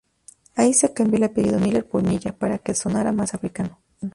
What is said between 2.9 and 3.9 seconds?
más africano.